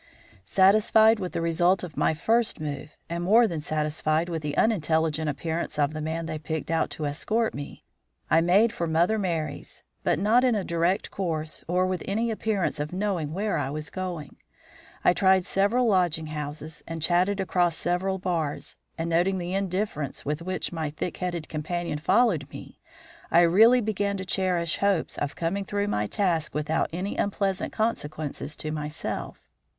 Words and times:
Satisfied 0.47 1.19
with 1.19 1.33
the 1.33 1.41
result 1.43 1.83
of 1.83 1.95
my 1.95 2.15
first 2.15 2.59
move, 2.59 2.97
and 3.07 3.23
more 3.23 3.47
than 3.47 3.61
satisfied 3.61 4.29
with 4.29 4.41
the 4.41 4.57
unintelligent 4.57 5.29
appearance 5.29 5.77
of 5.77 5.93
the 5.93 6.01
man 6.01 6.25
they 6.25 6.39
picked 6.39 6.71
out 6.71 6.89
to 6.89 7.05
escort 7.05 7.53
me, 7.53 7.83
I 8.27 8.41
made 8.41 8.73
for 8.73 8.87
Mother 8.87 9.19
Merry's, 9.19 9.83
but 10.01 10.17
not 10.17 10.43
in 10.43 10.55
a 10.55 10.63
direct 10.63 11.11
course 11.11 11.63
or 11.67 11.85
with 11.85 12.01
any 12.07 12.31
appearance 12.31 12.79
of 12.79 12.91
knowing 12.91 13.31
where 13.31 13.59
I 13.59 13.69
was 13.69 13.91
going. 13.91 14.37
I 15.05 15.13
tried 15.13 15.45
several 15.45 15.85
lodging 15.85 16.25
houses 16.33 16.83
and 16.87 16.99
chatted 16.99 17.39
across 17.39 17.77
several 17.77 18.17
bars, 18.17 18.77
and, 18.97 19.07
noting 19.07 19.37
the 19.37 19.53
indifference 19.53 20.25
with 20.25 20.41
which 20.41 20.71
my 20.73 20.89
thick 20.89 21.17
headed 21.17 21.47
companion 21.47 21.99
followed 21.99 22.49
me, 22.51 22.79
I 23.29 23.41
really 23.41 23.81
began 23.81 24.17
to 24.17 24.25
cherish 24.25 24.77
hopes 24.77 25.19
of 25.19 25.35
coming 25.35 25.63
through 25.63 25.89
my 25.89 26.07
task 26.07 26.55
without 26.55 26.89
any 26.91 27.17
unpleasant 27.17 27.71
consequences 27.71 28.55
to 28.55 28.71
myself. 28.71 29.37